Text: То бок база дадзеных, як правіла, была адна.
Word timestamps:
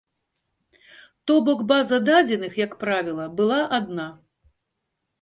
То 1.25 1.33
бок 1.51 1.61
база 1.73 2.01
дадзеных, 2.09 2.59
як 2.65 2.71
правіла, 2.83 3.31
была 3.43 3.63
адна. 3.81 4.11